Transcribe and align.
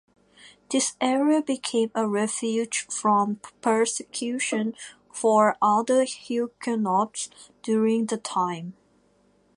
This 0.71 0.95
area 0.99 1.43
became 1.43 1.91
a 1.93 2.07
refuge 2.07 2.87
from 2.89 3.35
persecution 3.61 4.73
for 5.13 5.55
other 5.61 6.05
Huguenots 6.05 7.29
during 7.61 8.07
the 8.07 8.17
time. 8.17 8.73